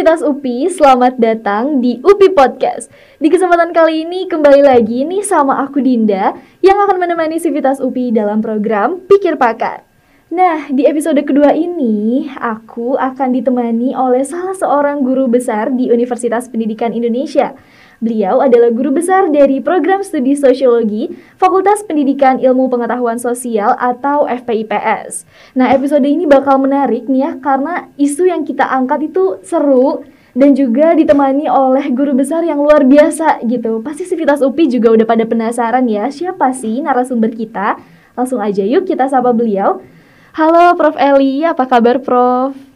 [0.00, 2.88] Sivitas UPI, selamat datang di UPI Podcast.
[3.20, 6.32] Di kesempatan kali ini kembali lagi nih sama aku Dinda
[6.64, 9.84] yang akan menemani Sivitas UPI dalam program Pikir Pakar.
[10.32, 16.48] Nah, di episode kedua ini aku akan ditemani oleh salah seorang guru besar di Universitas
[16.48, 17.52] Pendidikan Indonesia.
[18.00, 25.28] Beliau adalah guru besar dari program studi sosiologi Fakultas Pendidikan Ilmu Pengetahuan Sosial atau FPIPS.
[25.52, 30.56] Nah, episode ini bakal menarik nih ya karena isu yang kita angkat itu seru dan
[30.56, 33.84] juga ditemani oleh guru besar yang luar biasa gitu.
[33.84, 37.76] Pasti Sivitas UPI juga udah pada penasaran ya, siapa sih narasumber kita?
[38.16, 39.84] Langsung aja yuk kita sapa beliau.
[40.32, 42.69] Halo Prof Eli, apa kabar Prof?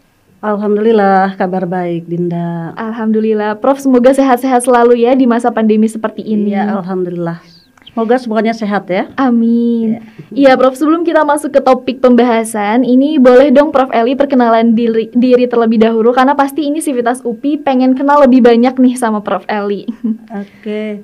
[0.44, 2.76] Alhamdulillah kabar baik Dinda.
[2.76, 6.52] Alhamdulillah, Prof semoga sehat-sehat selalu ya di masa pandemi seperti ini.
[6.52, 7.40] Iya, alhamdulillah.
[7.88, 9.08] Semoga semuanya sehat ya.
[9.16, 10.04] Amin.
[10.36, 10.76] Iya, Prof.
[10.76, 15.80] Sebelum kita masuk ke topik pembahasan, ini boleh dong Prof Eli perkenalan diri, diri terlebih
[15.80, 19.88] dahulu karena pasti ini Sivitas UPI pengen kenal lebih banyak nih sama Prof Eli.
[20.28, 21.00] Oke.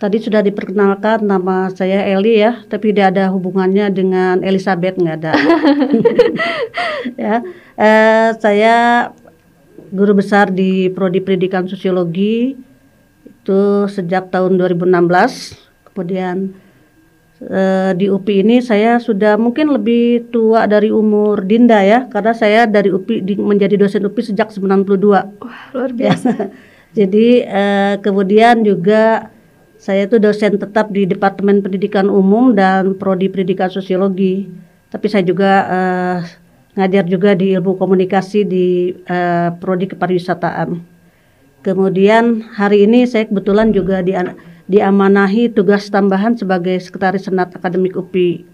[0.00, 5.36] Tadi sudah diperkenalkan nama saya Eli ya, tapi tidak ada hubungannya dengan Elizabeth nggak ada.
[7.20, 7.44] ya,
[7.76, 8.76] eh, saya
[9.92, 12.56] guru besar di prodi pendidikan sosiologi
[13.28, 14.88] itu sejak tahun 2016.
[15.92, 16.56] Kemudian
[17.44, 22.64] eh, di UPI ini saya sudah mungkin lebih tua dari umur Dinda ya, karena saya
[22.64, 24.96] dari UPI di, menjadi dosen UPI sejak 92.
[25.44, 26.30] Wah, luar biasa.
[26.32, 26.48] Ya.
[27.04, 29.28] Jadi eh, kemudian juga
[29.80, 34.44] saya itu dosen tetap di Departemen Pendidikan Umum dan Prodi Pendidikan Sosiologi.
[34.92, 36.18] Tapi saya juga uh,
[36.76, 40.76] ngajar juga di ilmu komunikasi di uh, Prodi Kepariwisataan.
[41.64, 44.12] Kemudian hari ini saya kebetulan juga di,
[44.68, 48.44] diamanahi tugas tambahan sebagai Sekretaris Senat Akademik UPI.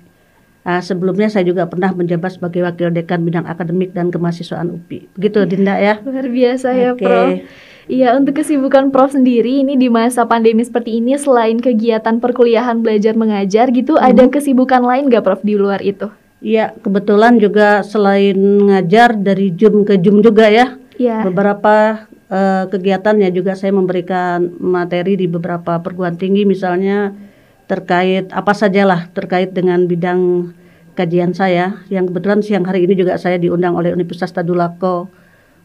[0.62, 5.10] Uh, sebelumnya saya juga pernah menjabat sebagai Wakil Dekan Bidang Akademik dan Kemahasiswaan UPI.
[5.18, 5.98] Begitu Dinda ya.
[6.06, 7.42] Luar biasa ya Prof.
[7.86, 13.14] Iya, untuk kesibukan Prof sendiri ini di masa pandemi seperti ini selain kegiatan perkuliahan belajar
[13.14, 14.02] mengajar gitu, hmm.
[14.02, 16.10] ada kesibukan lain nggak Prof di luar itu?
[16.42, 18.36] Iya, kebetulan juga selain
[18.68, 20.74] ngajar dari Zoom ke Zoom juga ya.
[20.98, 21.24] Iya.
[21.30, 27.14] Beberapa uh, kegiatannya juga saya memberikan materi di beberapa perguruan tinggi misalnya
[27.66, 30.54] terkait apa sajalah terkait dengan bidang
[30.94, 35.10] kajian saya yang kebetulan siang hari ini juga saya diundang oleh Universitas Tadulako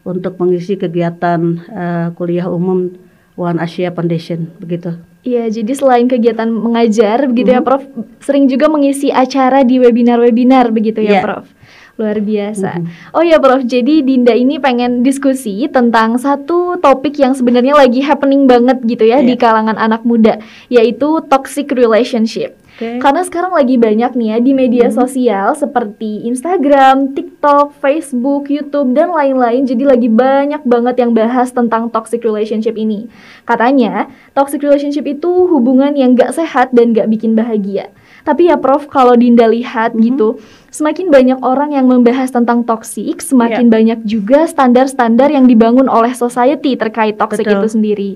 [0.02, 1.40] untuk mengisi kegiatan
[1.70, 2.90] uh, kuliah umum
[3.38, 4.98] One Asia Foundation begitu.
[5.22, 7.62] Iya, jadi selain kegiatan mengajar begitu mm -hmm.
[7.62, 7.82] ya Prof,
[8.18, 11.22] sering juga mengisi acara di webinar-webinar begitu ya yeah.
[11.22, 11.46] Prof.
[11.94, 12.70] Luar biasa.
[12.74, 13.14] Mm -hmm.
[13.14, 18.50] Oh ya Prof, jadi Dinda ini pengen diskusi tentang satu topik yang sebenarnya lagi happening
[18.50, 19.28] banget gitu ya yeah.
[19.30, 22.58] di kalangan anak muda, yaitu toxic relationship.
[22.82, 22.98] Okay.
[22.98, 24.96] Karena sekarang lagi banyak nih ya di media hmm.
[24.98, 29.62] sosial seperti Instagram, TikTok, Facebook, YouTube dan lain-lain.
[29.62, 33.06] Jadi lagi banyak banget yang bahas tentang toxic relationship ini.
[33.46, 37.94] Katanya toxic relationship itu hubungan yang gak sehat dan gak bikin bahagia.
[38.22, 40.02] Tapi ya Prof, kalau Dinda lihat hmm.
[40.02, 40.38] gitu,
[40.70, 43.74] semakin banyak orang yang membahas tentang toxic, semakin yeah.
[43.74, 47.58] banyak juga standar-standar yang dibangun oleh society terkait toxic Betul.
[47.58, 48.10] itu sendiri.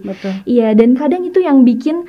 [0.46, 2.06] Iya, dan kadang itu yang bikin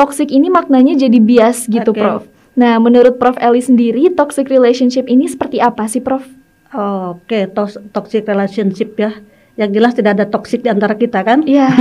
[0.00, 2.00] toxic ini maknanya jadi bias gitu, okay.
[2.00, 2.24] Prof.
[2.56, 6.24] Nah, menurut Prof Eli sendiri, toxic relationship ini seperti apa sih, Prof?
[6.72, 7.76] Oh, Oke, okay.
[7.92, 9.12] toxic relationship ya.
[9.60, 11.44] Yang jelas tidak ada toxic di antara kita kan?
[11.44, 11.68] Iya.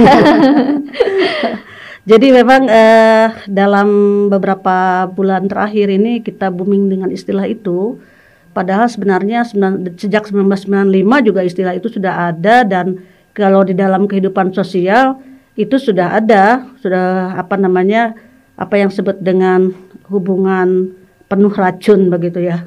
[2.09, 3.87] Jadi memang eh, dalam
[4.27, 8.01] beberapa bulan terakhir ini kita booming dengan istilah itu.
[8.49, 9.45] Padahal sebenarnya
[9.93, 10.89] sejak 1995
[11.21, 12.97] juga istilah itu sudah ada dan
[13.37, 15.21] kalau di dalam kehidupan sosial
[15.59, 18.15] itu sudah ada, sudah apa namanya,
[18.55, 19.75] apa yang sebut dengan
[20.07, 20.95] hubungan
[21.27, 22.63] penuh racun begitu ya.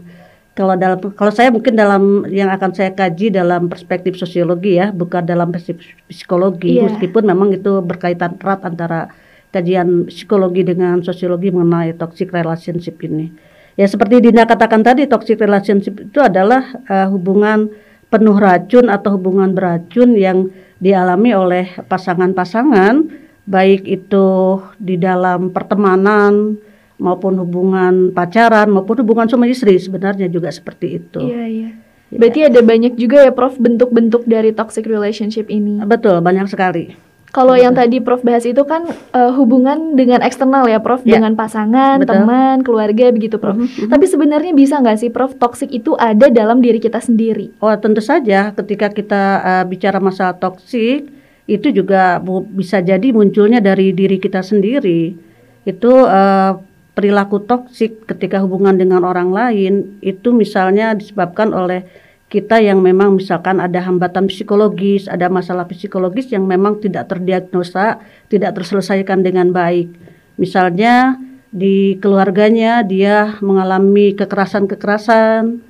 [0.53, 5.25] Kalau dalam kalau saya mungkin dalam yang akan saya kaji dalam perspektif sosiologi ya, bukan
[5.25, 6.92] dalam perspektif psikologi yeah.
[6.92, 9.09] meskipun memang itu berkaitan erat antara
[9.48, 13.32] kajian psikologi dengan sosiologi mengenai toxic relationship ini.
[13.80, 17.72] Ya seperti Dina katakan tadi toxic relationship itu adalah uh, hubungan
[18.12, 23.06] penuh racun atau hubungan beracun yang dialami oleh pasangan-pasangan
[23.46, 26.58] baik itu di dalam pertemanan
[26.98, 31.22] maupun hubungan pacaran maupun hubungan suami istri sebenarnya juga seperti itu.
[31.22, 31.70] Iya iya.
[32.12, 32.18] Ya.
[32.20, 35.80] Berarti ada banyak juga ya Prof bentuk-bentuk dari toxic relationship ini.
[35.86, 36.92] Betul, banyak sekali.
[37.32, 38.84] Kalau yang tadi Prof bahas itu kan
[39.16, 41.16] uh, hubungan dengan eksternal ya Prof, ya.
[41.16, 42.28] dengan pasangan, Betul.
[42.28, 43.56] teman, keluarga begitu Prof.
[43.56, 43.88] Mm -hmm.
[43.88, 47.56] Tapi sebenarnya bisa nggak sih Prof toksik itu ada dalam diri kita sendiri?
[47.64, 51.08] Oh tentu saja ketika kita uh, bicara masalah toksik
[51.48, 52.20] itu juga
[52.52, 55.16] bisa jadi munculnya dari diri kita sendiri.
[55.64, 56.60] Itu uh,
[56.92, 61.88] perilaku toksik ketika hubungan dengan orang lain itu misalnya disebabkan oleh
[62.32, 68.00] kita yang memang misalkan ada hambatan psikologis, ada masalah psikologis yang memang tidak terdiagnosa,
[68.32, 69.92] tidak terselesaikan dengan baik.
[70.40, 71.20] Misalnya
[71.52, 75.60] di keluarganya dia mengalami kekerasan-kekerasan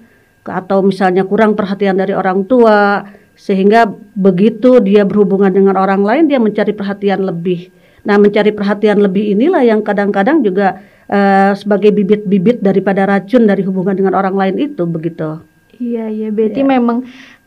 [0.47, 6.39] atau misalnya kurang perhatian dari orang tua sehingga begitu dia berhubungan dengan orang lain dia
[6.39, 7.75] mencari perhatian lebih.
[8.07, 10.79] Nah, mencari perhatian lebih inilah yang kadang-kadang juga
[11.11, 15.52] uh, sebagai bibit-bibit daripada racun dari hubungan dengan orang lain itu begitu.
[15.83, 16.29] Iya, iya.
[16.31, 16.71] Berarti yeah.
[16.79, 16.99] memang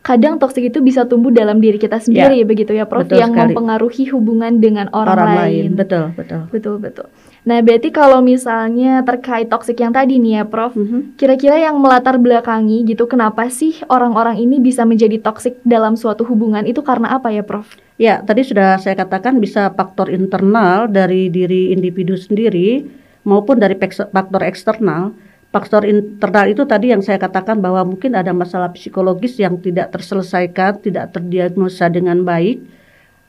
[0.04, 2.46] kadang toksik itu bisa tumbuh dalam diri kita sendiri yeah.
[2.46, 3.50] begitu ya, Prof, betul yang sekali.
[3.50, 5.40] mempengaruhi hubungan dengan orang, orang lain.
[5.42, 5.70] lain.
[5.74, 6.42] Betul, betul.
[6.54, 7.06] Betul, betul.
[7.46, 11.18] Nah, berarti kalau misalnya terkait toksik yang tadi nih ya, Prof, mm-hmm.
[11.18, 16.62] kira-kira yang melatar belakangi gitu, kenapa sih orang-orang ini bisa menjadi toksik dalam suatu hubungan
[16.66, 17.66] itu karena apa ya, Prof?
[17.98, 22.86] Ya, tadi sudah saya katakan bisa faktor internal dari diri individu sendiri
[23.26, 25.10] maupun dari faktor eksternal
[25.56, 30.84] faktor internal itu tadi yang saya katakan bahwa mungkin ada masalah psikologis yang tidak terselesaikan,
[30.84, 32.60] tidak terdiagnosa dengan baik.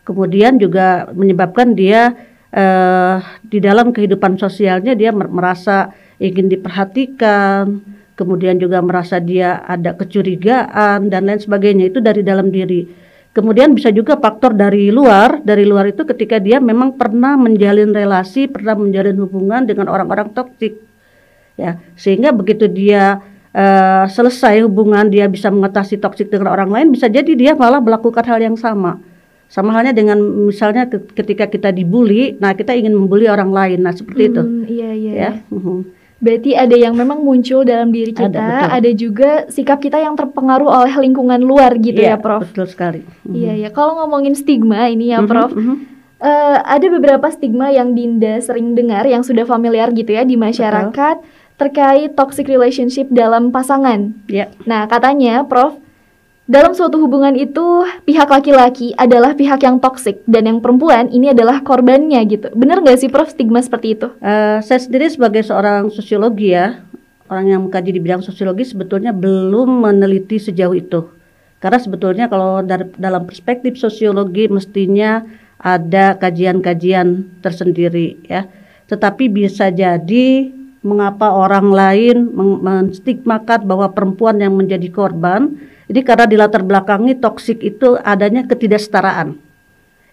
[0.03, 2.12] Kemudian juga menyebabkan dia
[2.51, 7.79] uh, di dalam kehidupan sosialnya dia merasa ingin diperhatikan,
[8.19, 13.07] kemudian juga merasa dia ada kecurigaan dan lain sebagainya itu dari dalam diri.
[13.31, 18.51] Kemudian bisa juga faktor dari luar, dari luar itu ketika dia memang pernah menjalin relasi,
[18.51, 20.86] pernah menjalin hubungan dengan orang-orang toksik
[21.57, 23.19] ya sehingga begitu dia
[23.51, 28.24] uh, selesai hubungan dia bisa mengatasi toksik dengan orang lain bisa jadi dia malah melakukan
[28.24, 29.01] hal yang sama
[29.48, 34.27] sama halnya dengan misalnya ketika kita dibully nah kita ingin membuli orang lain nah seperti
[34.27, 35.98] hmm, itu iya iya ya uh-huh.
[36.18, 40.65] Berarti ada yang memang muncul dalam diri kita, ada, ada juga sikap kita yang terpengaruh
[40.65, 42.42] oleh lingkungan luar gitu ya, ya, Prof.
[42.42, 43.06] Betul sekali.
[43.06, 43.38] Uh-huh.
[43.38, 43.69] Iya ya.
[43.69, 45.54] Kalau ngomongin stigma ini ya, uh-huh, Prof.
[45.54, 45.77] Uh-huh.
[46.18, 51.21] Uh, ada beberapa stigma yang Dinda sering dengar yang sudah familiar gitu ya di masyarakat.
[51.21, 54.13] Betul terkait toxic relationship dalam pasangan.
[54.30, 54.54] Yeah.
[54.69, 55.81] Nah, katanya, Prof,
[56.48, 61.59] dalam suatu hubungan itu pihak laki-laki adalah pihak yang toksik dan yang perempuan ini adalah
[61.59, 62.48] korbannya gitu.
[62.56, 64.07] Benar nggak sih, Prof, stigma seperti itu?
[64.24, 66.80] Uh, saya sendiri sebagai seorang sosiologi ya,
[67.27, 71.09] orang yang mengkaji di bidang sosiologi sebetulnya belum meneliti sejauh itu.
[71.57, 75.25] Karena sebetulnya kalau dari, dalam perspektif sosiologi mestinya
[75.57, 78.45] ada kajian-kajian tersendiri ya.
[78.88, 80.54] Tetapi bisa jadi
[80.85, 82.18] mengapa orang lain
[82.62, 85.57] menstigmakan bahwa perempuan yang menjadi korban.
[85.88, 89.39] Jadi karena di latar belakangi toksik itu adanya ketidaksetaraan.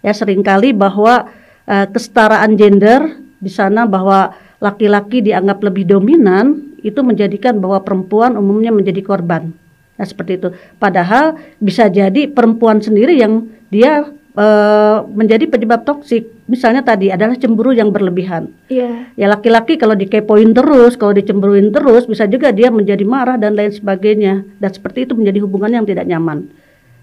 [0.04, 1.28] Ya sering kali bahwa
[1.66, 8.70] uh, kesetaraan gender di sana bahwa laki-laki dianggap lebih dominan itu menjadikan bahwa perempuan umumnya
[8.70, 9.50] menjadi korban.
[9.96, 10.48] Nah seperti itu.
[10.76, 16.30] Padahal bisa jadi perempuan sendiri yang dia uh, menjadi penyebab toksik.
[16.44, 18.52] Misalnya tadi adalah cemburu yang berlebihan.
[18.68, 19.08] Iya.
[19.16, 19.26] Yeah.
[19.26, 23.72] Ya laki-laki kalau dikepoin terus, kalau dicemburuin terus, bisa juga dia menjadi marah dan lain
[23.72, 24.44] sebagainya.
[24.60, 26.50] Dan seperti itu menjadi hubungan yang tidak nyaman.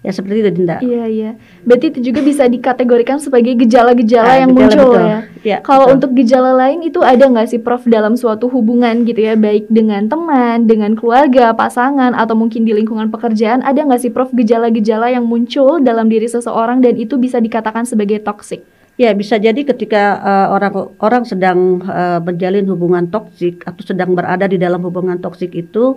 [0.02, 0.82] Ya seperti itu Dinda.
[0.82, 1.30] Iya iya.
[1.62, 5.02] Berarti itu juga bisa dikategorikan sebagai gejala-gejala nah, yang gejala muncul betul.
[5.06, 5.18] ya.
[5.46, 9.38] ya Kalau untuk gejala lain itu ada nggak sih Prof dalam suatu hubungan gitu ya,
[9.38, 14.34] baik dengan teman, dengan keluarga, pasangan, atau mungkin di lingkungan pekerjaan, ada nggak sih Prof
[14.34, 18.66] gejala-gejala yang muncul dalam diri seseorang dan itu bisa dikatakan sebagai toksik?
[18.98, 24.44] Ya bisa jadi ketika uh, orang orang sedang uh, menjalin hubungan toksik atau sedang berada
[24.44, 25.96] di dalam hubungan toksik itu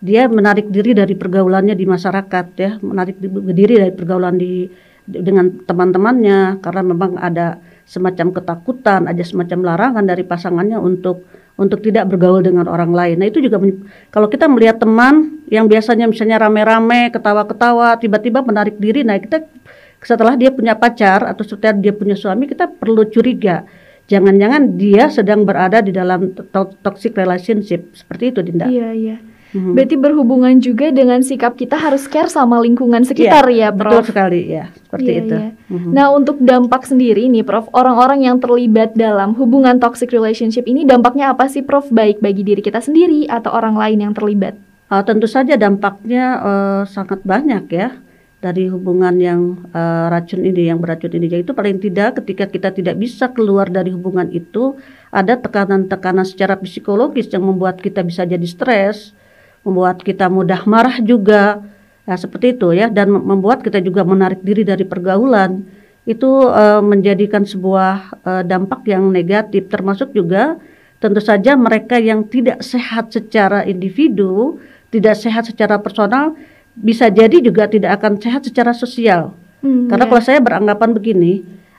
[0.00, 3.16] dia menarik diri dari pergaulannya di masyarakat ya, menarik
[3.52, 4.68] diri dari pergaulan di
[5.06, 11.22] dengan teman-temannya karena memang ada semacam ketakutan, ada semacam larangan dari pasangannya untuk
[11.56, 13.16] untuk tidak bergaul dengan orang lain.
[13.22, 13.56] Nah itu juga
[14.12, 19.46] kalau kita melihat teman yang biasanya misalnya rame-rame, ketawa-ketawa, tiba-tiba menarik diri, nah kita
[20.04, 23.64] setelah dia punya pacar atau setelah dia punya suami, kita perlu curiga.
[24.06, 26.30] Jangan-jangan dia sedang berada di dalam
[26.84, 28.68] toxic relationship seperti itu, Dinda.
[28.70, 29.16] Iya, iya.
[29.56, 29.72] Mm-hmm.
[29.72, 34.04] Berarti berhubungan juga dengan sikap kita harus care sama lingkungan sekitar ya, ya Prof.
[34.04, 35.36] Betul sekali ya, seperti ya, itu.
[35.40, 35.48] Ya.
[35.72, 35.92] Mm-hmm.
[35.96, 41.32] Nah, untuk dampak sendiri nih Prof, orang-orang yang terlibat dalam hubungan toxic relationship ini dampaknya
[41.32, 41.88] apa sih Prof?
[41.88, 44.60] Baik bagi diri kita sendiri atau orang lain yang terlibat?
[44.92, 47.96] Uh, tentu saja dampaknya uh, sangat banyak ya
[48.38, 49.40] dari hubungan yang
[49.72, 53.90] uh, racun ini yang beracun ini yaitu paling tidak ketika kita tidak bisa keluar dari
[53.90, 54.76] hubungan itu
[55.10, 59.16] ada tekanan-tekanan secara psikologis yang membuat kita bisa jadi stres
[59.66, 61.58] membuat kita mudah marah juga.
[62.06, 62.86] Ya, seperti itu ya.
[62.86, 65.66] Dan membuat kita juga menarik diri dari pergaulan.
[66.06, 69.66] Itu uh, menjadikan sebuah uh, dampak yang negatif.
[69.66, 70.54] Termasuk juga
[71.02, 76.32] tentu saja mereka yang tidak sehat secara individu tidak sehat secara personal
[76.76, 79.32] bisa jadi juga tidak akan sehat secara sosial.
[79.64, 80.10] Hmm, karena ya.
[80.12, 81.32] kalau saya beranggapan begini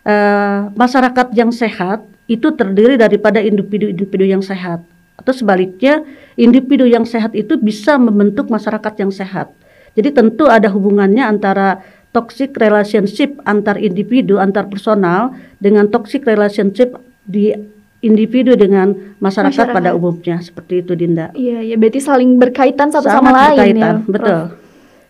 [0.06, 4.84] uh, masyarakat yang sehat itu terdiri daripada individu-individu yang sehat
[5.28, 6.08] atau sebaliknya
[6.40, 9.52] individu yang sehat itu bisa membentuk masyarakat yang sehat.
[9.92, 11.84] Jadi tentu ada hubungannya antara
[12.16, 16.96] toxic relationship antar individu, antar personal dengan toxic relationship
[17.28, 17.52] di
[18.00, 21.36] individu dengan masyarakat, masyarakat pada umumnya seperti itu Dinda.
[21.36, 24.08] Iya, ya berarti saling berkaitan satu Sangat sama lain berkaitan, ya.
[24.08, 24.40] Betul.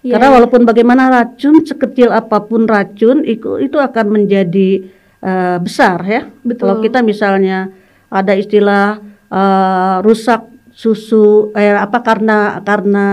[0.01, 4.81] Ya, Karena walaupun bagaimana racun sekecil apa pun racun itu itu akan menjadi
[5.21, 6.25] uh, besar ya.
[6.41, 6.73] Betul.
[6.73, 7.69] Kalau kita misalnya
[8.09, 13.07] ada istilah uh, rusak susu eh apa karena karena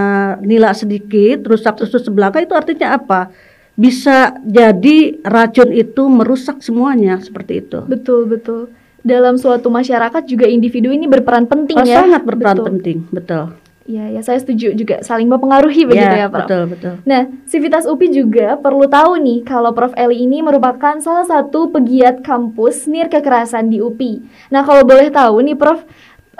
[0.44, 3.32] nila sedikit rusak susu sebelah itu artinya apa?
[3.74, 7.82] Bisa jadi racun itu merusak semuanya seperti itu.
[7.88, 8.70] Betul betul.
[9.04, 12.06] Dalam suatu masyarakat juga individu ini berperan penting oh, ya.
[12.06, 12.66] Sangat berperan betul.
[12.70, 13.44] penting, betul.
[13.84, 16.48] Iya, ya saya setuju juga saling mempengaruhi begitu ya, ya Prof.
[16.48, 16.94] Betul, betul.
[17.04, 22.24] Nah, Sivitas UPI juga perlu tahu nih kalau Prof Eli ini merupakan salah satu pegiat
[22.24, 24.24] kampus nir kekerasan di UPI.
[24.48, 25.84] Nah, kalau boleh tahu nih Prof,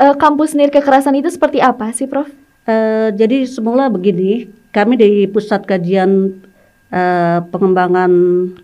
[0.01, 2.33] uh, kampus nir kekerasan itu seperti apa sih Prof?
[2.65, 6.41] Uh, jadi semula begini, kami di Pusat Kajian
[6.89, 8.13] uh, Pengembangan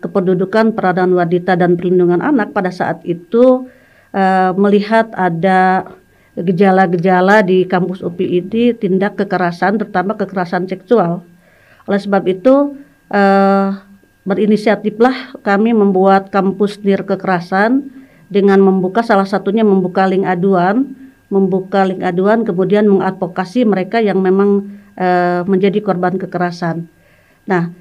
[0.01, 3.69] Kependudukan, Peranan Wanita dan Perlindungan Anak pada saat itu
[4.09, 5.85] uh, melihat ada
[6.39, 11.27] gejala-gejala di kampus UPI ini tindak kekerasan terutama kekerasan seksual.
[11.89, 12.79] Oleh sebab itu
[13.11, 13.67] uh,
[14.23, 17.91] berinisiatiflah kami membuat kampus nir kekerasan
[18.31, 20.95] dengan membuka salah satunya membuka link aduan,
[21.27, 26.87] membuka link aduan kemudian mengadvokasi mereka yang memang uh, menjadi korban kekerasan.
[27.43, 27.75] Nah,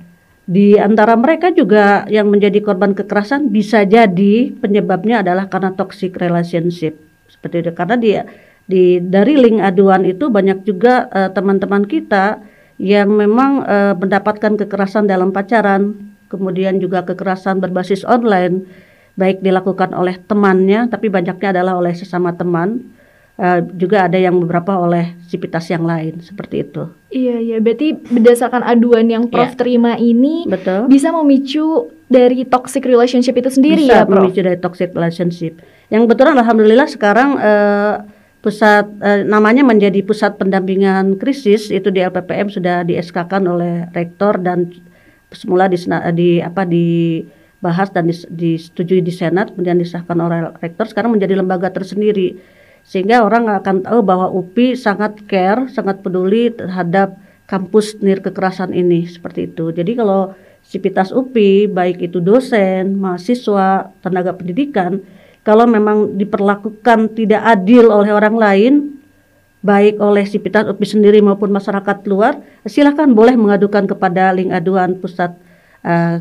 [0.51, 7.10] di antara mereka juga yang menjadi korban kekerasan bisa jadi penyebabnya adalah karena toxic relationship
[7.41, 7.73] seperti itu.
[7.73, 8.21] Karena dia
[8.69, 12.39] di dari link aduan itu banyak juga eh, teman-teman uh, kita
[12.81, 15.97] yang memang uh, mendapatkan kekerasan dalam pacaran,
[16.33, 18.65] kemudian juga kekerasan berbasis online,
[19.21, 22.81] baik dilakukan oleh temannya, tapi banyaknya adalah oleh sesama teman,
[23.41, 26.93] uh, juga ada yang beberapa oleh sipitas yang lain seperti itu.
[27.09, 27.57] Iya, iya.
[27.59, 29.59] Berarti berdasarkan aduan yang Prof ya.
[29.59, 30.87] terima ini, Betul.
[30.93, 34.29] bisa memicu dari toxic relationship itu sendiri bisa ya, Prof?
[34.29, 35.59] memicu dari toxic relationship.
[35.89, 37.41] Yang betul, alhamdulillah sekarang.
[37.41, 37.97] Uh,
[38.41, 44.41] pusat eh, namanya menjadi pusat pendampingan krisis itu di LPPM sudah di SK-kan oleh rektor
[44.41, 44.73] dan
[45.29, 45.77] semula di,
[46.17, 52.41] di apa dibahas dan disetujui di Senat kemudian disahkan oleh rektor sekarang menjadi lembaga tersendiri
[52.87, 57.15] sehingga orang akan tahu bahwa UPI sangat care sangat peduli terhadap
[57.47, 59.71] kampus nir kekerasan ini seperti itu.
[59.75, 65.03] Jadi kalau sipitas UPI baik itu dosen mahasiswa tenaga pendidikan
[65.41, 68.73] kalau memang diperlakukan tidak adil oleh orang lain,
[69.65, 72.37] baik oleh Sipitan UPI sendiri maupun masyarakat luar,
[72.69, 75.33] silakan boleh mengadukan kepada link aduan pusat
[75.81, 76.21] uh,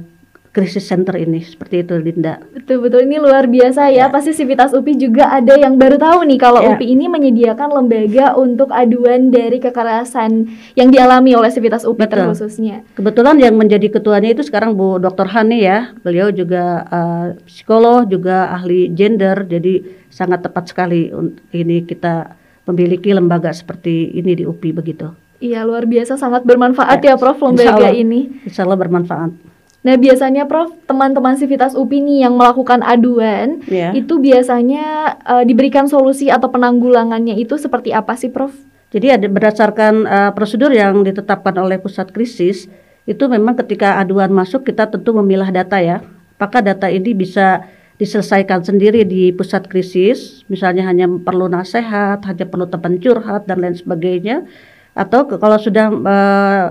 [0.49, 2.41] krisis center ini seperti itu Linda.
[2.51, 4.09] Betul betul ini luar biasa ya.
[4.09, 4.13] ya.
[4.13, 6.73] Pasti Sivitas UPI juga ada yang baru tahu nih kalau ya.
[6.73, 12.25] UPI ini menyediakan lembaga untuk aduan dari kekerasan yang dialami oleh Sivitas UPI betul.
[12.25, 12.81] terkhususnya.
[12.97, 15.29] Kebetulan yang menjadi ketuanya itu sekarang Bu Dr.
[15.29, 15.93] Hani ya.
[16.01, 21.13] Beliau juga uh, psikolog juga ahli gender jadi sangat tepat sekali
[21.53, 22.33] ini kita
[22.65, 25.13] memiliki lembaga seperti ini di UPI begitu.
[25.39, 28.19] Iya luar biasa sangat bermanfaat ya, ya Prof lembaga insya Allah, ini.
[28.43, 29.31] Insya Allah bermanfaat.
[29.79, 33.95] Nah biasanya Prof, teman-teman Sivitas UPI nih yang melakukan aduan, yeah.
[33.95, 38.51] itu biasanya uh, diberikan solusi atau penanggulangannya itu seperti apa sih Prof?
[38.91, 42.67] Jadi ada berdasarkan uh, prosedur yang ditetapkan oleh pusat krisis,
[43.07, 46.03] itu memang ketika aduan masuk kita tentu memilah data ya.
[46.35, 47.63] Apakah data ini bisa
[47.99, 53.75] diselesaikan sendiri di pusat krisis, misalnya hanya perlu nasihat, hanya perlu teman curhat dan lain
[53.75, 54.43] sebagainya,
[54.91, 56.65] atau kalau sudah uh,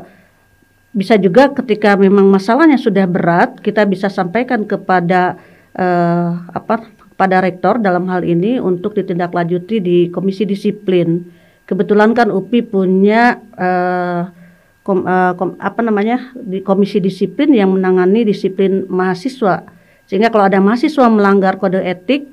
[0.92, 5.36] bisa juga ketika memang masalahnya sudah berat, kita bisa sampaikan kepada
[5.76, 11.26] uh, apa pada rektor dalam hal ini untuk ditindaklanjuti di komisi disiplin.
[11.68, 14.32] Kebetulan kan UPI punya uh,
[14.80, 19.68] kom, uh, kom, apa namanya di komisi disiplin yang menangani disiplin mahasiswa.
[20.08, 22.24] Sehingga kalau ada mahasiswa melanggar kode etik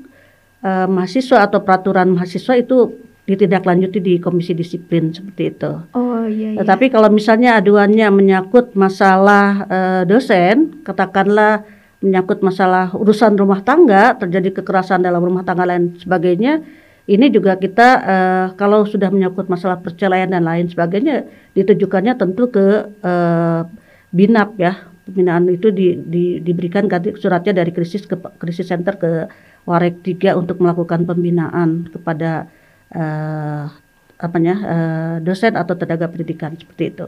[0.63, 5.72] uh, mahasiswa atau peraturan mahasiswa itu ditindaklanjuti di komisi disiplin seperti itu.
[5.98, 6.53] Oh iya.
[6.53, 6.60] iya.
[6.62, 11.65] Tetapi kalau misalnya aduannya menyangkut masalah uh, dosen, katakanlah
[12.05, 16.62] menyangkut masalah urusan rumah tangga, terjadi kekerasan dalam rumah tangga lain sebagainya,
[17.10, 21.25] ini juga kita uh, kalau sudah menyangkut masalah perceraian dan lain sebagainya,
[21.58, 23.65] ditujukannya tentu ke uh,
[24.13, 24.86] binap ya.
[25.05, 29.29] Pembinaan itu di, di, diberikan suratnya dari krisis ke krisis center ke
[29.70, 32.50] Warek 3 untuk melakukan pembinaan kepada
[32.94, 33.72] uh,
[34.15, 37.08] apanya uh, dosen atau tenaga pendidikan seperti itu.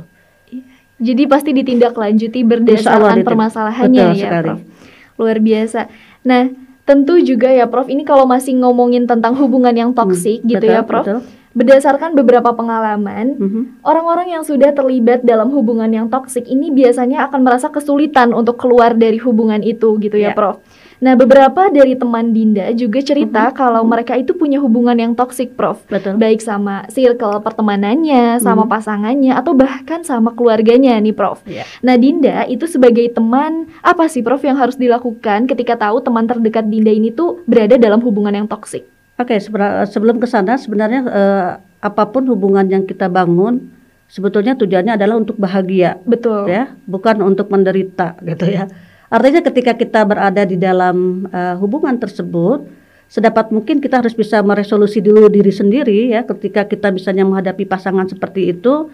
[0.51, 0.65] Iya.
[0.97, 4.47] Jadi pasti ditindaklanjuti berdasarkan permasalahannya Betul ya, sekali.
[4.49, 4.59] Prof.
[5.17, 5.79] Luar biasa.
[6.25, 6.43] Nah,
[6.89, 7.85] tentu juga ya, Prof.
[7.85, 11.05] Ini kalau masih ngomongin tentang hubungan yang toksik hmm, gitu betul, ya, Prof.
[11.05, 11.21] Betul.
[11.57, 13.81] berdasarkan beberapa pengalaman, mm-hmm.
[13.81, 18.93] orang-orang yang sudah terlibat dalam hubungan yang toksik ini biasanya akan merasa kesulitan untuk keluar
[18.93, 20.37] dari hubungan itu gitu ya, yeah.
[20.37, 20.61] Prof.
[20.97, 23.57] Nah, beberapa dari teman Dinda juga cerita mm-hmm.
[23.57, 25.85] kalau mereka itu punya hubungan yang toksik, Prof.
[25.85, 26.17] Betul.
[26.17, 28.73] Baik sama circle pertemanannya, sama mm-hmm.
[28.73, 31.45] pasangannya, atau bahkan sama keluarganya nih, Prof.
[31.45, 31.69] Yeah.
[31.85, 36.65] Nah, Dinda itu sebagai teman, apa sih, Prof, yang harus dilakukan ketika tahu teman terdekat
[36.65, 38.89] Dinda ini tuh berada dalam hubungan yang toksik?
[39.21, 39.39] Oke, okay,
[39.89, 41.49] sebelum ke sana, sebenarnya uh,
[41.81, 43.69] apa pun hubungan yang kita bangun,
[44.09, 46.01] sebetulnya tujuannya adalah untuk bahagia.
[46.05, 46.49] Betul.
[46.49, 48.65] Ya, bukan untuk menderita, gitu ya.
[49.07, 52.67] Artinya ketika kita berada di dalam uh, hubungan tersebut,
[53.07, 56.27] sedapat mungkin kita harus bisa meresolusi dulu diri sendiri ya.
[56.27, 58.91] Ketika kita misalnya menghadapi pasangan seperti itu,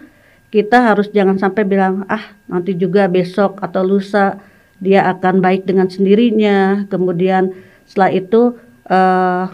[0.54, 4.38] kita harus jangan sampai bilang ah nanti juga besok atau lusa
[4.78, 6.86] dia akan baik dengan sendirinya.
[6.86, 7.50] Kemudian
[7.82, 8.54] setelah itu
[8.86, 9.50] uh,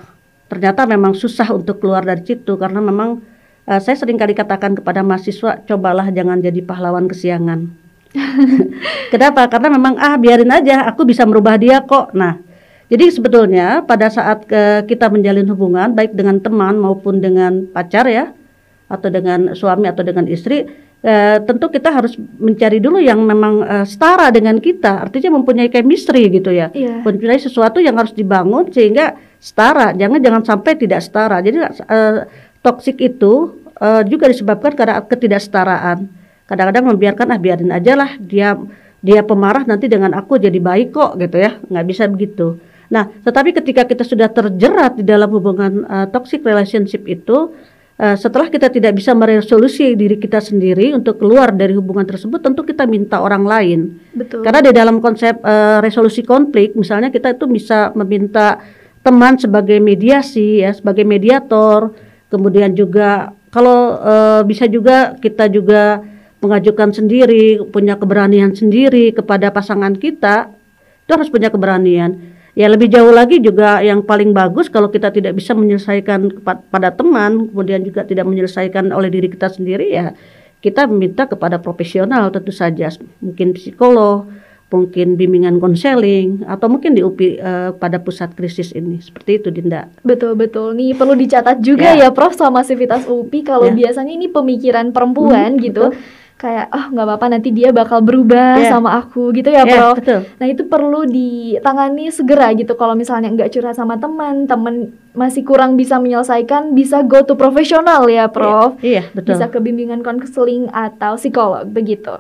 [0.52, 3.25] ternyata memang susah untuk keluar dari situ karena memang
[3.64, 7.80] uh, saya sering kali katakan kepada mahasiswa cobalah jangan jadi pahlawan kesiangan
[9.12, 9.47] Kenapa?
[9.47, 12.11] Karena memang ah biarin aja, aku bisa merubah dia kok.
[12.14, 12.43] Nah,
[12.90, 18.35] jadi sebetulnya pada saat ke, kita menjalin hubungan baik dengan teman maupun dengan pacar ya,
[18.90, 20.67] atau dengan suami atau dengan istri,
[21.07, 26.26] eh, tentu kita harus mencari dulu yang memang eh, setara dengan kita, artinya mempunyai chemistry
[26.35, 27.07] gitu ya, yeah.
[27.07, 29.95] mempunyai sesuatu yang harus dibangun sehingga setara.
[29.95, 31.38] Jangan jangan sampai tidak setara.
[31.38, 32.26] Jadi eh,
[32.59, 36.20] toksik itu eh, juga disebabkan karena ketidaksetaraan
[36.50, 38.59] kadang-kadang membiarkan ah biarin aja lah dia
[38.99, 41.57] dia pemarah nanti dengan aku jadi baik kok gitu ya.
[41.71, 42.59] Nggak bisa begitu.
[42.90, 47.54] Nah tetapi ketika kita sudah terjerat di dalam hubungan uh, toxic relationship itu
[48.02, 52.66] uh, setelah kita tidak bisa meresolusi diri kita sendiri untuk keluar dari hubungan tersebut tentu
[52.66, 53.80] kita minta orang lain.
[54.11, 54.42] Betul.
[54.42, 58.59] karena di dalam konsep uh, resolusi konflik misalnya kita itu bisa meminta
[59.00, 61.95] teman sebagai mediasi ya sebagai mediator.
[62.30, 65.99] Kemudian juga kalau uh, bisa juga kita juga
[66.41, 70.49] mengajukan sendiri, punya keberanian sendiri kepada pasangan kita,
[71.05, 72.37] itu harus punya keberanian.
[72.59, 77.49] Ya lebih jauh lagi juga yang paling bagus kalau kita tidak bisa menyelesaikan pada teman,
[77.53, 80.13] kemudian juga tidak menyelesaikan oleh diri kita sendiri ya
[80.61, 82.93] kita meminta kepada profesional tentu saja,
[83.25, 84.29] mungkin psikolog,
[84.69, 89.49] mungkin bimbingan konseling atau mungkin di UPI uh, eh, pada pusat krisis ini seperti itu
[89.50, 89.89] Dinda.
[90.05, 92.07] Betul betul nih perlu dicatat juga yeah.
[92.07, 93.89] ya Prof sama Sivitas UPI kalau yeah.
[93.89, 95.85] biasanya ini pemikiran perempuan hmm, gitu.
[95.91, 98.73] Betul kayak oh nggak apa-apa nanti dia bakal berubah yeah.
[98.73, 99.97] sama aku gitu ya yeah, Prof.
[100.00, 100.21] Betul.
[100.41, 105.76] Nah itu perlu ditangani segera gitu kalau misalnya nggak curhat sama teman, teman masih kurang
[105.76, 108.81] bisa menyelesaikan bisa go to profesional ya Prof.
[108.81, 109.37] Iya, yeah, betul.
[109.37, 112.17] Bisa ke bimbingan konseling atau psikolog begitu.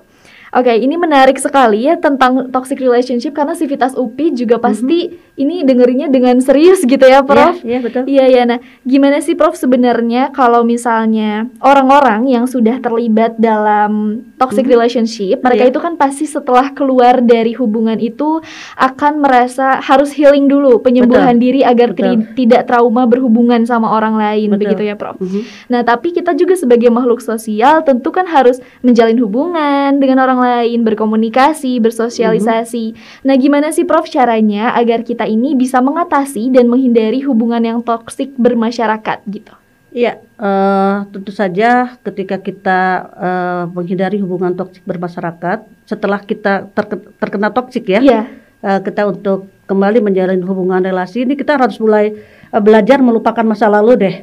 [0.50, 5.14] Oke, okay, ini menarik sekali ya tentang toxic relationship karena Sivitas UPI juga pasti mm
[5.14, 5.42] -hmm.
[5.46, 7.62] ini dengerinnya dengan serius gitu ya, Prof.
[7.62, 8.02] Iya, yeah, betul.
[8.10, 8.42] Iya, iya.
[8.50, 14.74] Nah, gimana sih Prof sebenarnya kalau misalnya orang-orang yang sudah terlibat dalam toxic mm -hmm.
[14.74, 15.70] relationship, mereka yeah.
[15.70, 18.42] itu kan pasti setelah keluar dari hubungan itu
[18.74, 21.46] akan merasa harus healing dulu, penyembuhan betul.
[21.46, 22.26] diri agar betul.
[22.34, 24.66] tidak trauma berhubungan sama orang lain, betul.
[24.66, 25.14] begitu ya, Prof.
[25.22, 25.42] Mm -hmm.
[25.70, 30.80] Nah, tapi kita juga sebagai makhluk sosial tentu kan harus menjalin hubungan dengan orang lain,
[30.82, 32.84] berkomunikasi, bersosialisasi.
[32.90, 33.24] Mm -hmm.
[33.28, 38.32] Nah, gimana sih Prof caranya agar kita ini bisa mengatasi dan menghindari hubungan yang toksik
[38.40, 39.52] bermasyarakat gitu?
[39.90, 47.50] Iya, uh, tentu saja ketika kita uh, menghindari hubungan toksik bermasyarakat, setelah kita terke terkena
[47.50, 48.24] toksik ya, yeah.
[48.62, 52.14] uh, kita untuk kembali menjalin hubungan relasi ini kita harus mulai
[52.54, 54.16] uh, belajar melupakan masa lalu deh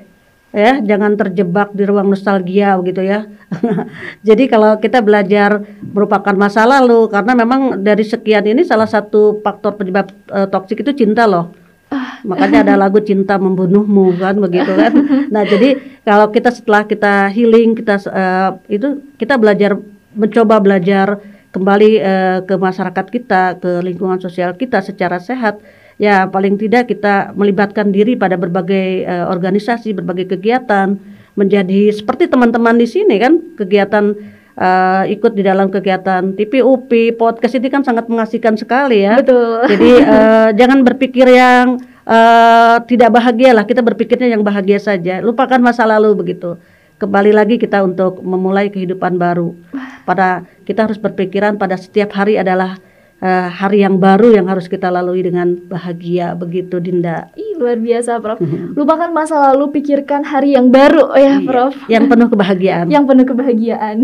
[0.57, 3.29] ya jangan terjebak di ruang nostalgia begitu ya.
[4.27, 9.77] Jadi kalau kita belajar merupakan masa lalu karena memang dari sekian ini salah satu faktor
[9.77, 11.53] penyebab uh, toksik itu cinta loh.
[11.87, 12.19] Ah.
[12.27, 14.91] makanya ada lagu cinta membunuhmu kan begitu kan.
[15.31, 19.77] Nah jadi kalau kita setelah kita healing kita uh, itu kita belajar
[20.17, 21.21] mencoba belajar
[21.55, 25.61] kembali uh, ke masyarakat kita ke lingkungan sosial kita secara sehat
[25.97, 30.97] ya paling tidak kita melibatkan diri pada berbagai uh, organisasi, berbagai kegiatan,
[31.37, 34.17] menjadi seperti teman-teman di sini kan kegiatan
[34.57, 39.21] uh, ikut di dalam kegiatan TPUP, podcast ini kan sangat mengasihkan sekali ya.
[39.21, 39.69] Betul.
[39.69, 41.77] Jadi uh, jangan berpikir yang
[42.09, 45.21] uh, tidak bahagia lah, kita berpikirnya yang bahagia saja.
[45.21, 46.57] Lupakan masa lalu begitu.
[46.97, 49.53] Kembali lagi kita untuk memulai kehidupan baru.
[50.01, 52.81] Pada kita harus berpikiran pada setiap hari adalah
[53.19, 57.29] uh, hari yang baru yang harus kita lalui dengan bahagia begitu Dinda.
[57.33, 58.37] Ih Luar biasa, Prof.
[58.77, 61.73] Lupakan masa lalu, pikirkan hari yang baru, oh ya, Iya, Prof.
[61.87, 62.85] Yang penuh kebahagiaan.
[62.85, 63.97] yang penuh kebahagiaan.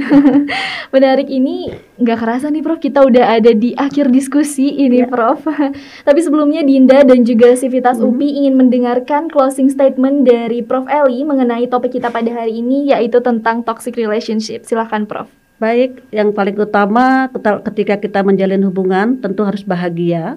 [0.94, 5.08] Menarik ini nggak kerasa nih Prof, kita udah ada di akhir diskusi ini Ya.
[5.08, 5.46] Prof.
[6.08, 8.10] Tapi sebelumnya Dinda dan juga Sivitas Mhm.
[8.10, 13.22] UPI ingin mendengarkan closing statement dari Prof Eli mengenai topik kita pada hari ini yaitu
[13.22, 14.66] tentang toxic relationship.
[14.66, 15.30] Silahkan Prof.
[15.64, 17.32] Baik, yang paling utama
[17.72, 20.36] ketika kita menjalin hubungan tentu harus bahagia.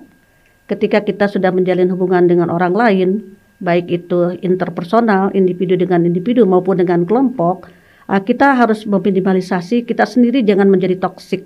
[0.71, 6.79] Ketika kita sudah menjalin hubungan dengan orang lain, baik itu interpersonal, individu dengan individu maupun
[6.79, 7.67] dengan kelompok,
[8.07, 11.43] ah, kita harus meminimalisasi kita sendiri jangan menjadi toksik,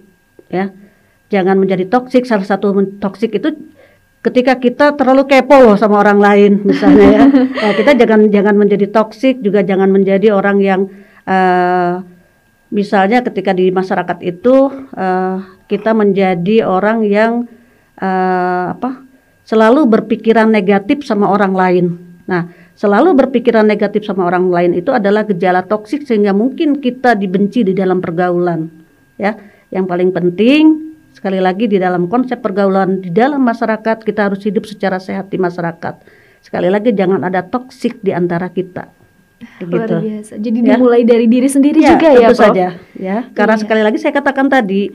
[0.53, 0.69] ya.
[1.33, 2.29] Jangan menjadi toksik.
[2.29, 3.65] Salah satu toksik itu
[4.21, 7.25] ketika kita terlalu kepo loh sama orang lain, misalnya ya.
[7.65, 10.81] Ya, kita jangan jangan menjadi toksik, juga jangan menjadi orang yang
[11.25, 12.10] eh,
[12.71, 17.47] misalnya ketika di masyarakat itu eh, kita menjadi orang yang
[17.99, 19.05] eh, apa
[19.45, 21.87] selalu berpikiran negatif sama orang lain.
[22.31, 22.47] Nah,
[22.79, 27.75] selalu berpikiran negatif sama orang lain itu adalah gejala toksik sehingga mungkin kita dibenci di
[27.75, 28.71] dalam pergaulan.
[29.19, 29.35] Ya,
[29.75, 34.65] yang paling penting sekali lagi di dalam konsep pergaulan di dalam masyarakat kita harus hidup
[34.65, 35.99] secara sehat di masyarakat.
[36.41, 38.89] Sekali lagi jangan ada toksik di antara kita.
[39.41, 39.97] Luar Begitu.
[40.05, 40.33] biasa.
[40.37, 40.67] Jadi Ya.
[40.77, 42.41] dimulai dari diri sendiri Ya, juga ya Prof.
[42.41, 43.17] saja ya.
[43.33, 43.63] Karena Iya.
[43.65, 44.93] sekali lagi saya katakan tadi,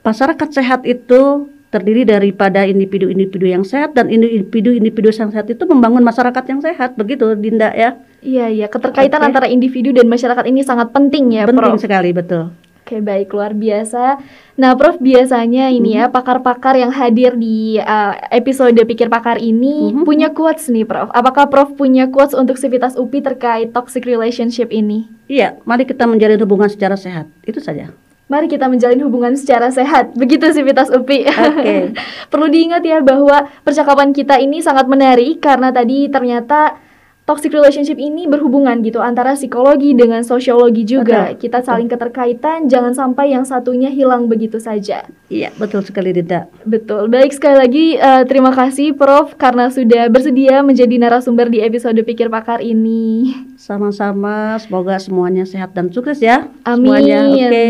[0.00, 1.20] masyarakat sehat itu
[1.68, 6.96] terdiri daripada individu-individu yang sehat dan individu-individu yang sehat itu membangun masyarakat yang sehat.
[6.96, 7.96] Begitu Dinda ya.
[8.20, 8.66] Iya, iya.
[8.66, 9.28] Keterkaitan Oke.
[9.32, 11.80] antara individu dan masyarakat ini sangat penting ya Penting Prof.
[11.80, 12.52] sekali betul.
[12.88, 14.16] Oke baik luar biasa.
[14.56, 20.08] Nah Prof biasanya ini ya pakar-pakar yang hadir di uh, episode Pikir Pakar ini Mhm.
[20.08, 21.12] punya quotes nih Prof.
[21.12, 25.04] Apakah Prof punya quotes untuk Sivitas UPI terkait toxic relationship ini?
[25.28, 27.28] Iya, mari kita menjalin hubungan secara sehat.
[27.44, 27.92] Itu saja.
[28.24, 30.16] Mari kita menjalin hubungan secara sehat.
[30.16, 31.28] Begitu Sivitas UPI.
[31.28, 31.92] Oke.
[32.32, 36.80] Perlu diingat ya bahwa percakapan kita ini sangat menarik karena tadi ternyata
[37.28, 41.28] toxic relationship ini berhubungan gitu antara psikologi dengan sosiologi juga.
[41.28, 45.04] Betul, Kita saling keterkaitan, jangan sampai yang satunya hilang begitu saja.
[45.28, 46.48] Iya, betul sekali Dinda.
[46.64, 47.06] Betul.
[47.06, 52.26] Baik sekali lagi eh, terima kasih Prof karena sudah bersedia menjadi narasumber di episode Pikir
[52.26, 53.36] Pakar ini.
[53.54, 56.48] Sama-sama, semoga semuanya sehat dan sukses ya.
[56.64, 56.88] Amin.
[56.96, 57.20] Semuanya.
[57.28, 57.66] Oke.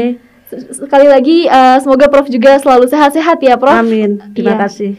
[0.49, 3.75] S- Sekali lagi eh, semoga Prof juga selalu sehat-sehat ya Prof.
[3.75, 4.23] Amin.
[4.31, 4.63] Terima Iya.
[4.63, 4.93] kasih.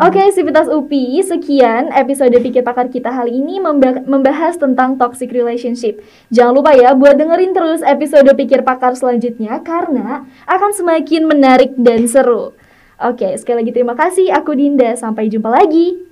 [0.00, 6.00] Oke, Sivitas UPI, sekian episode Pikir Pakar kita hari ini memba- membahas tentang toxic relationship.
[6.32, 12.08] Jangan lupa ya buat dengerin terus episode Pikir Pakar selanjutnya karena akan semakin menarik dan
[12.08, 12.56] seru.
[12.96, 14.32] Oke, sekali lagi terima kasih.
[14.32, 14.96] Aku Dinda.
[14.96, 16.11] Sampai jumpa lagi.